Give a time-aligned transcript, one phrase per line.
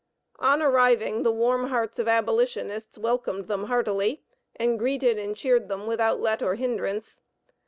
[0.39, 4.23] On arriving, the warm hearts of abolitionists welcomed them heartily,
[4.55, 7.19] and greeted and cheered them without let or hindrance.